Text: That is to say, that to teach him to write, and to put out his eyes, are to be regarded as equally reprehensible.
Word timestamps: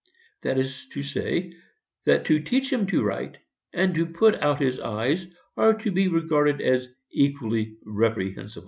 That 0.41 0.57
is 0.57 0.87
to 0.93 1.03
say, 1.03 1.53
that 2.05 2.25
to 2.25 2.39
teach 2.39 2.73
him 2.73 2.87
to 2.87 3.03
write, 3.03 3.37
and 3.71 3.93
to 3.93 4.07
put 4.07 4.33
out 4.41 4.59
his 4.59 4.79
eyes, 4.79 5.27
are 5.55 5.75
to 5.75 5.91
be 5.91 6.07
regarded 6.07 6.59
as 6.59 6.87
equally 7.11 7.77
reprehensible. 7.85 8.59